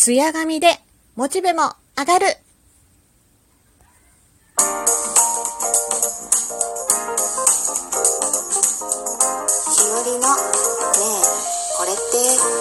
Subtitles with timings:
[0.00, 0.68] ツヤ髪で
[1.16, 2.32] モチベも上がるひ
[9.88, 10.36] よりのね
[11.02, 11.26] え
[11.76, 12.00] これって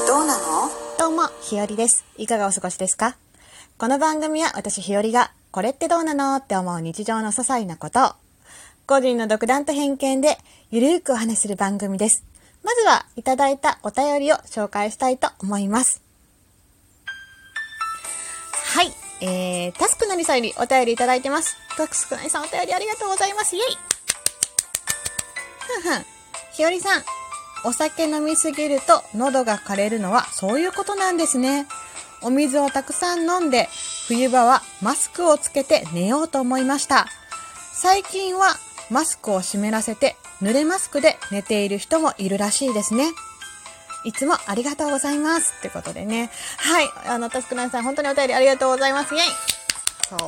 [0.07, 0.71] どうなの？
[0.97, 2.05] どうも、ひよりです。
[2.17, 3.15] いかがお過ごしですか？
[3.77, 8.09] この番組は私ひよりが、これってどうなのって思う日常の些細なことを、
[8.87, 10.39] 個人の独断と偏見で、
[10.71, 12.23] ゆるーくお話しする番組です。
[12.63, 16.01] まずは、いただいたお便りを紹介したいと思います。
[18.67, 18.91] はい。
[19.21, 21.57] えー、タスクなりさんよりお便りいただいてます。
[21.75, 23.55] タスクなりさんお便りありがとうございます。
[23.55, 23.63] イェイ
[25.81, 26.05] ふんふん。
[26.53, 27.03] ひよりさん、
[27.65, 31.65] お酒飲みすぎると喉が枯れるのはそういうことなんですね。
[32.21, 33.69] お水をたくさん飲んで、
[34.07, 37.07] 冬場はマスクをつけて寝ようと思いました。
[37.73, 38.55] 最近は
[38.89, 43.11] マスクを湿らせて濡れマスクで寝ている人もいるらしいですね。
[44.07, 45.53] いつもありがとうございます。
[45.59, 46.31] ってことでね。
[46.57, 46.89] はい。
[47.07, 49.13] あの、タスクナイさん、本当にお便りありがとうございます。
[49.13, 49.23] イェイ
[50.09, 50.19] そう。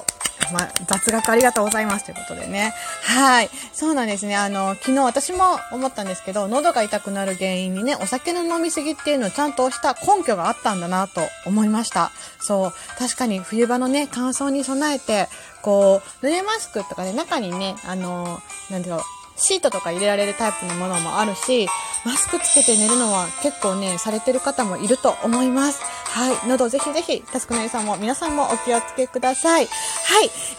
[0.52, 2.74] まあ、雑学ありがとうございますということでね。
[3.04, 3.50] はい。
[3.72, 4.36] そうなんですね。
[4.36, 12.12] あの、昨日私も思ったんですけど、喉が痛くなる原因にね、お酒の飲みすぎっていうのをちゃんとした根拠があったんだなと思いました。
[12.42, 12.74] そう。
[12.98, 15.30] 確かに冬場のね、乾燥に備えて、
[15.62, 19.00] こう、濡れマスクとかで中にね、あの、なんていう、
[19.40, 21.68] シートとか入れられるタイプのものもあるし、
[22.06, 25.82] マスクつけて寝るのは結構ね、されてる方もいると思います。
[26.06, 26.48] はい。
[26.48, 29.68] 喉ぜひぜひ、タスクネリさんも皆さんもお気をつけください。
[29.68, 29.70] は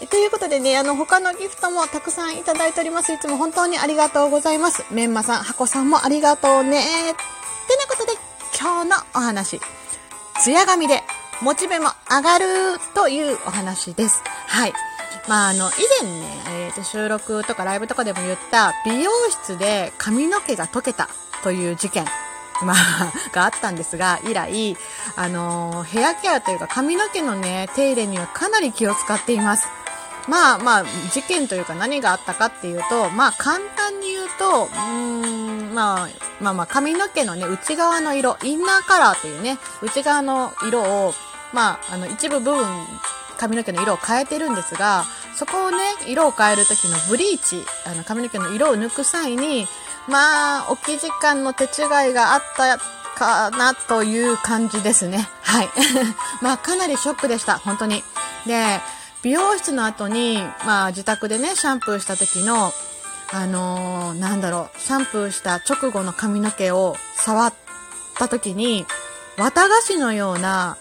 [0.01, 0.07] い。
[0.07, 3.11] ということでね、あの、他のギフトもたくさんいただいております。
[3.11, 4.85] いつも本当にありがとうございます。
[4.91, 7.11] メンマさん、ハコさんもありがとうね。
[7.11, 8.13] ってなことで、
[8.59, 9.59] 今日のお話。
[10.41, 11.03] ツヤ髪で、
[11.41, 12.45] モチベも上がる
[12.93, 14.21] というお話です。
[14.47, 14.73] はい。
[15.27, 21.09] まあ、あの、以前ね、えっ、と、収録とかライブとかでも言った、美容室で髪の毛が溶けた
[21.43, 22.05] という事件。
[22.63, 24.77] まあ、があったんですが、以来、
[25.15, 29.67] あのヘアケアというか髪の毛のね、手入れにはかなり気を使っています。
[30.27, 41.13] まあまあ、事件というか何があったかっていうと、まあ簡単に言うと、うーん、まあ、まあまあ髪の毛のね、内側の色、インナーカラーというね、内側の色を、
[41.53, 42.67] まあ、あの、一部部分、
[43.41, 45.03] 髪の毛の色を変えてるんですが、
[45.35, 49.67] そこをね、色を変える時のブリーチ、あの、髪の毛の色を抜く際に、
[50.07, 52.77] まあ、置き時間の手違いがあった
[53.17, 55.27] かなという感じですね。
[55.41, 55.69] はい。
[56.41, 57.57] まあ、かなりショックでした。
[57.57, 58.03] 本当に。
[58.45, 58.79] で、
[59.23, 62.71] 美容室の後に、まあ、自宅でね、シャンプーした時の、
[63.33, 67.53] あのーなんだろう、シャンプーした直後の髪の毛を触っ
[68.19, 68.85] た時に、
[69.37, 70.77] 綿菓子のような、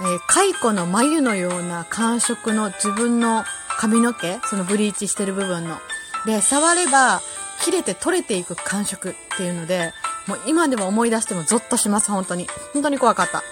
[0.00, 3.44] え、蚕の眉のような感触の自分の
[3.78, 5.78] 髪の毛、そのブリーチしてる部分の。
[6.24, 7.20] で、触れば、
[7.62, 9.92] 切れて取れていく感触っていうので、
[10.26, 12.48] もう今でも思い出してもゾッとします、本当に。
[12.72, 13.42] 本当に怖かった。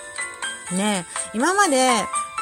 [0.74, 1.90] ね、今まで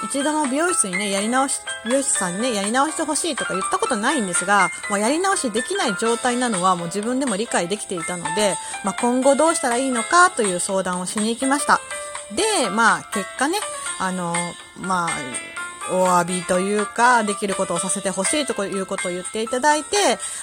[0.04, 8.54] 一度も美容室にね、やり直し、美容師さんにね、やり直してほしいとか言ったことないんですが、もうやり直しできない状態なのはもう自分でも理解できていたので、
[8.84, 11.80] まあ、今後どうしたらいいのかという相談をしに行きました。
[12.34, 13.58] で、まあ、結果ね、
[13.98, 14.34] あの、
[14.76, 15.10] まあ、
[15.90, 19.96] お詫びというか、できることをさせてほしいということを言っていただいて、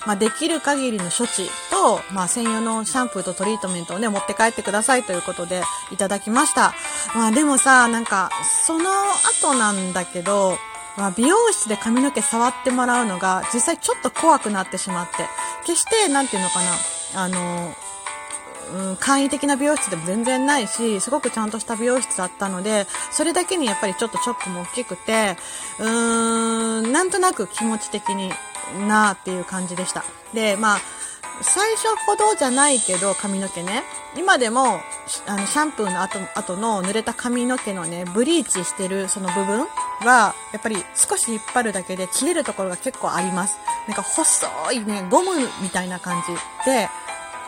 [0.05, 5.61] まあ、できる限りの処置と、まあ、専用のシャンプーとトリートメントをね、持って帰ってくださいということで
[5.91, 6.73] いただきました。
[7.15, 8.29] まあ、でもさ、なんか、
[8.65, 8.89] その
[9.41, 10.57] 後なんだけど、
[10.97, 15.27] まあ、美容室で髪の毛触ってもらうのが、実際ちょっと怖くなってしまって、
[15.65, 17.75] 決して、なんていうのかな、あの、
[18.73, 25.37] うん、簡易的な美容室でも全然ないし、すごくちゃんとした美容室だったので、それだけにやっぱりちょっとショックも大きくて、
[25.79, 28.31] うーん、なんとなく気持ち的に
[28.87, 30.03] なーっていう感じでした。
[30.33, 30.79] で、まあ、
[31.41, 33.83] 最初ほどじゃないけど、髪の毛ね。
[34.17, 34.79] 今でも、
[35.27, 39.67] あの、シャンプーの後、後の濡れた髪の毛のね、ブリーチしてるその部分
[40.01, 43.57] は、やっぱり少し引っ張るだけで切れるところが結構あります。
[43.87, 46.89] なんか細いね、ゴムみたいな感じで、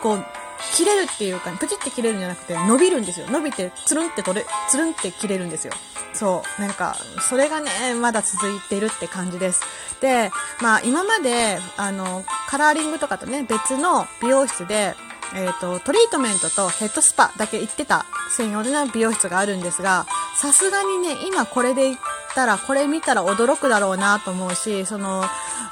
[0.02, 0.26] こう、
[0.74, 3.26] 切れるっていうか、プチって切れるんじゃなくて、伸びるんですよ。
[3.28, 5.72] 伸びて、つるんって取れ、つるんって切れるんですよ。
[6.12, 6.60] そう。
[6.60, 6.96] なんか、
[7.28, 7.70] それがね、
[8.00, 9.62] まだ続いてるって感じです。
[10.00, 14.94] で、まあ、今まで、あの、カラーリングとかとね、別の美容室で、
[15.34, 20.06] えっ、と、トリートメントとヘッドスパだけ行ってた専用の美容室があるんですが、
[20.36, 22.00] さすがにね、今これで行っ
[22.38, 25.24] たら、これ見たら驚くだろうなと思うし、その、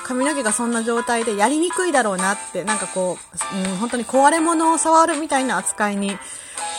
[0.02, 3.18] 髪の毛がそんな状態でやりにくいだろうなって、なんかこ
[3.54, 6.18] う、うん、本当に壊れ物を触るみたいな扱いに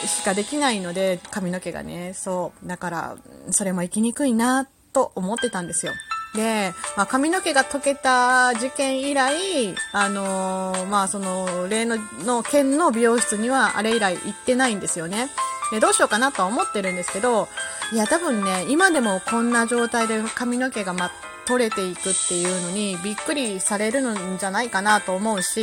[0.05, 2.67] しかできないので、髪の毛がね、そう。
[2.67, 3.17] だから、
[3.51, 5.93] それも行きにくいなと思ってたんですよ。
[6.35, 11.95] で、まあ、髪の毛が溶けた事件以来、あのーまあ、その、例の、
[12.25, 15.29] の県の美容室には、あれ以来行ってないんですよね。
[15.71, 17.47] で、どうしようかなとは思ってるんですけど、
[17.91, 21.11] いや、多分ね、今でもこんな状態で髪の毛がま、
[21.47, 25.61] 取れていくっていうのにびっくりされるんじゃないかなと思うし、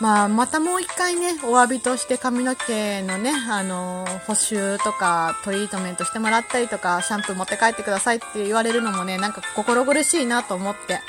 [0.00, 11.00] まあ、またもう一回ね、お詫びとして髪の毛のね、あの、補修とかトリートメントしてもらったりとか、シャンプー持って帰ってくださいって言われるのもね、なんか心苦しいなと思って。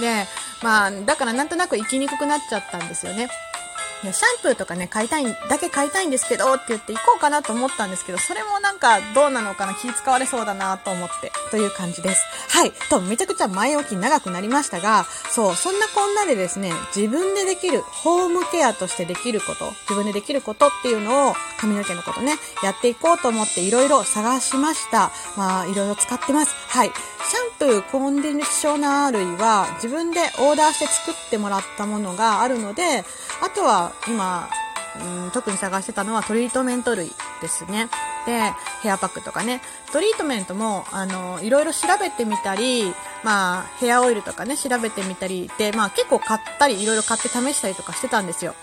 [0.00, 0.26] で、
[0.62, 3.28] まあ、だからなんとなく生きにくくなっちゃったんですよね。
[4.02, 12.24] いや、シャンプーとかね、買いたい、だけ買いたいんですけどって言って行こうかなと思ったんですけど、それもなんかどうなのかな、気使われそうだなと思って、という感じです。
[12.50, 12.72] はい。
[12.90, 25.10] と、めちゃくちゃ前置き長くなりましたが、そう、そんなこんなでですね、自分でできる、ホームケアとしてできること、自分でできることっていうのを、髪の毛のことね、やっていこうと思っていろいろ探しました。
[25.36, 26.54] まあ、いろいろ使ってます。
[26.68, 26.88] はい。
[26.88, 33.04] シャンプ、コンディショナー類は自分でオーダーして作ってもらったものがあるので、
[33.42, 34.48] あとは今、
[35.24, 37.10] うん、特に探してたのはトリートメント類
[37.40, 37.88] ですね。
[38.26, 38.52] で、
[38.82, 39.60] ヘアパックとかね。
[39.92, 48.54] トリートメントも、あの、いろいろ調べてみたり、まあ、ヘアオイルとかね、調べてみたりで、まあ結構買ったり、いろいろ買って試したりとかしてたんですよ。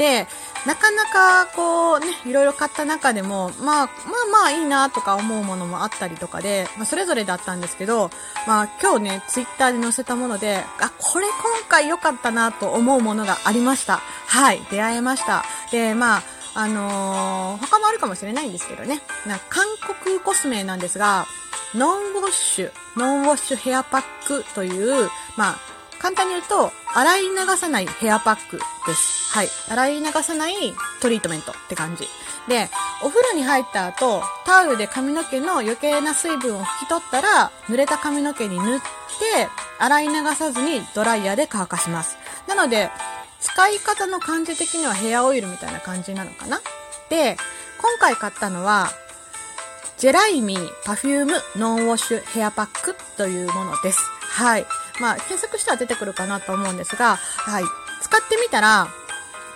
[0.00, 0.26] で、
[0.66, 3.88] なかなかこうね、いろいろ買った中でも、まあ、まあ
[4.32, 8.10] まあいいなとか思うものもあったりとかで、まあそれぞれだったんですけど、
[8.46, 13.98] まあ今日ね、ツイッターで載せたもので、あ、これ今回良かったなと思うものがありました。
[13.98, 15.44] はい、出会えました。
[15.70, 16.22] で、まあ、
[16.54, 19.02] あのー、他もあるかもしれないんですけどね。
[19.26, 19.66] な韓
[20.02, 21.26] 国コスメなんですが、
[21.74, 29.32] ノンウォッシュ、ノンウォッシュヘアパックという、まあ、簡単に言うと、洗い流さないヘアパックです。
[29.32, 29.48] はい。
[29.68, 30.54] 洗い流さない
[31.00, 32.08] トリートメントって感じ。
[32.48, 32.68] で、
[33.02, 38.86] お風呂に入った後、タオルで髪の毛の余計な水分を拭き取ったら、濡れた髪の毛に塗って、
[39.78, 42.16] 洗い流さずにドライヤーで乾かします。
[42.48, 42.90] なので、
[43.38, 46.60] 使い方の感じ的にはヘアオイルみたいな感じなのかな？
[47.08, 47.36] で、
[47.78, 48.90] 今回買ったのは、
[50.00, 53.98] ジュライミーパフュームノンウォッシュヘアパックというものです。
[54.22, 54.64] はい。
[54.98, 57.64] まあ、検索したら出てくるかなと思うんですが、はい。
[58.00, 58.88] 使ってみたら、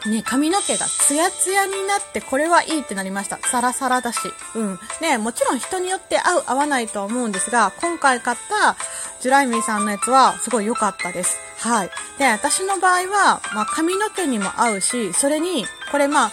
[0.05, 3.39] ね、髪の毛がツヤツヤになって、これはいいってなりました。
[3.39, 4.19] サラサラだし。
[4.55, 4.79] うん。
[5.01, 8.77] ね、もちろん人によって合う合わないとは思うんですが、今回買った
[9.23, 11.39] ジュライミーさんのやつはすごい良かったです。
[11.61, 11.91] はい。
[12.19, 16.33] で、私の場合は、まあ、髪の毛にも合うし、それに、これまあ、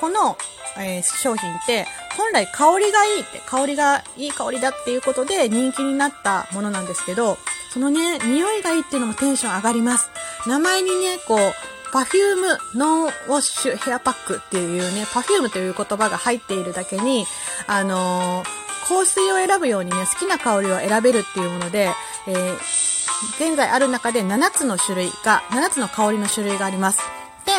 [0.00, 0.38] この、
[0.78, 7.38] えー、商品って、本来香りがいいって、香りがいい香りだっていうことで人気になったものなんですけど、
[7.72, 10.10] そのね、匂いがいいっていうのもテンション上がります。
[10.46, 11.38] 名前にね、こう、
[11.92, 17.26] パフュームノンウォッシュヘアパックっていうね、パフュームという言葉が入っているだけに、
[17.66, 21.90] あのー、香水を選ぶようにね、好きな香りを選べるっていうもので、
[22.26, 22.54] えー、
[23.38, 26.98] 現在ある中で7つの種類が、7つの香りの種類があります。
[27.44, 27.52] で、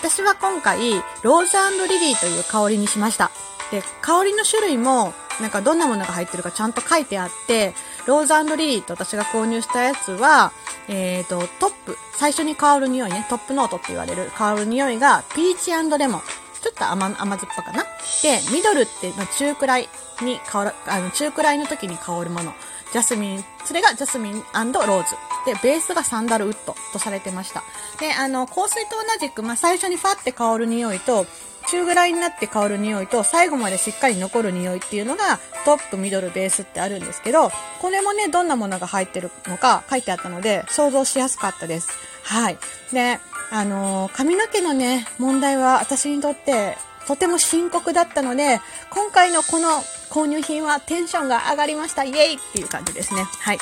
[0.00, 0.78] 私は今回、
[1.22, 3.30] ローズリリーという香りにしました。
[3.70, 7.74] で、香りの種類も、なんかどんなものが入ってるかちゃんと書いてあって、
[8.06, 10.52] ローズリリーと私が購入したやつは、
[10.88, 16.22] えっ、ー、と、トップ、最初に香る匂いね、トップノートって言われる香る匂いが、ピーチレモン。
[16.60, 17.84] ちょっと甘、甘酸っぱかな。
[18.22, 19.88] で、ミドルって、まあ、中くらい
[20.22, 22.52] に香る、あの、中くらいの時に香るもの。
[22.92, 25.14] ジャスミン、それがジャスミンローズ。
[25.46, 27.62] で、ベースがサンダルウッドとされてました。
[28.00, 31.26] で、あの、香水と同じく、まあ、最初にファって香る匂いと、
[31.70, 37.50] 中ぐらいになって香る匂いと最後までしっかり残る匂いっていうのがトップ、ミドル、ベースってあるんですけど、
[37.80, 41.88] これもね、どんなものが入ってるのか書いてあったので想像しやすかったです。
[42.24, 42.58] はい。
[42.92, 43.20] で、
[43.50, 48.60] あのー、髪の毛のね、問題は私にとってとても深刻だったので、
[48.90, 49.68] 今回のこの
[50.10, 52.04] 購入品はテンションが上がりました。
[52.04, 53.22] イエイっていう感じですね。
[53.22, 53.58] はい。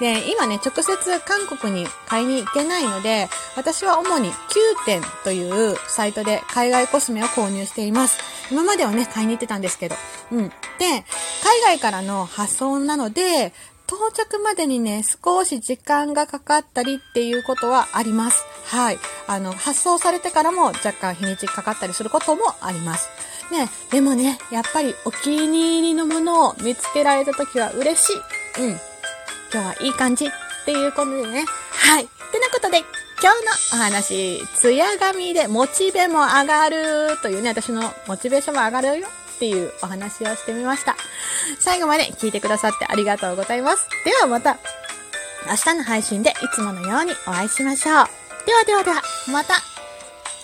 [0.00, 4.34] で、今ね、直接韓国に買いに行けないので、私は主に9
[4.86, 8.18] 点というサイトで海外コスメを購入しています。
[8.50, 9.96] 今まではね、買いに行ってたんですけど。
[10.32, 10.48] うん。
[10.48, 10.54] で、
[11.42, 13.52] 海外からの発送なので、
[13.86, 18.44] 到着までにね、少し時間がかかったりっていうことはあります。
[18.66, 18.98] はい。
[19.26, 23.08] あの、発送されてからも若干日にちかかったりすることもあります。
[23.50, 28.60] ね、でもね、やっぱりお気に入りのものを見つけられた時は嬉しい。
[28.62, 28.80] うん。
[29.52, 30.30] 今日はいい感じっ
[30.64, 31.44] ていうことでね。
[31.70, 32.04] はい。
[32.04, 40.96] ってなことで、今日のお話、ツヤ髪でモチベも上がるというね、私のモチベーションも上がるよっていうお話をしてみました。
[41.58, 43.86] 最後まで聞いてくださってありがとうございます。
[44.04, 44.58] ではまた、
[45.48, 48.06] 明日の配信でいつものようにお会いしましょう。
[48.46, 49.54] ではではでは、また。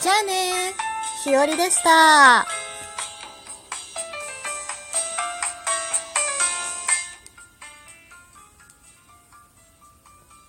[0.03, 0.87] じゃあねー。
[1.27, 2.56] ひよりでした。